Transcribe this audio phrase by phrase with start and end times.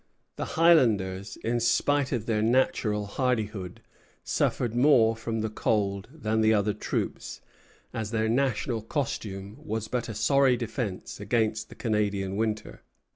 [0.35, 3.81] The Highlanders, in spite of their natural hardihood,
[4.23, 7.39] suffered more from the cold than the other troops,
[7.93, 12.81] as their national costume was but a sorry defence against the Canadian winter.